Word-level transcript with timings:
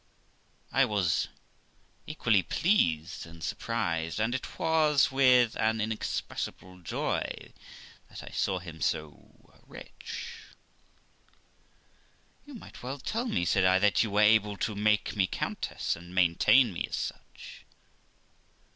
I 0.71 0.83
was 0.83 1.27
equally 2.07 2.41
pleased 2.41 3.27
and 3.27 3.43
surprised, 3.43 4.19
and 4.19 4.33
it 4.33 4.57
was 4.57 5.11
with 5.11 5.55
an 5.57 5.79
inexpressible 5.79 6.79
joy 6.81 7.53
that 8.09 8.23
I 8.23 8.31
saw 8.31 8.57
him 8.57 8.81
so 8.81 9.53
rich. 9.67 10.39
'You 12.47 12.55
might 12.55 12.81
well 12.81 12.97
tell 12.97 13.25
me', 13.27 13.45
said 13.45 13.63
I, 13.63 13.77
'that 13.77 14.01
you 14.01 14.09
were 14.09 14.21
able 14.21 14.57
to 14.57 14.73
make 14.73 15.15
me 15.15 15.27
countess, 15.27 15.95
and 15.95 16.15
maintain 16.15 16.73
me 16.73 16.87
as 16.89 16.95
such.' 16.95 17.67